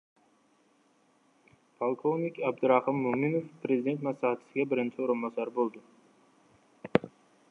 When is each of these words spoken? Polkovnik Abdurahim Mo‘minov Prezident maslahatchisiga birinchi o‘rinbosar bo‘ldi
Polkovnik 1.81 2.39
Abdurahim 2.49 2.97
Mo‘minov 3.03 3.45
Prezident 3.65 4.01
maslahatchisiga 4.09 4.67
birinchi 4.73 5.05
o‘rinbosar 5.09 5.51
bo‘ldi 5.59 5.83